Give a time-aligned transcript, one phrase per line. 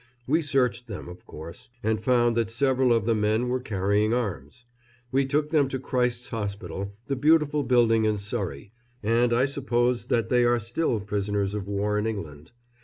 [0.25, 4.65] We searched them, of course, and found that several of the men were carrying arms.
[5.11, 8.71] We took them to Christ's Hospital, the beautiful building in Surrey,
[9.03, 12.49] and I suppose that they are still prisoners of war in England.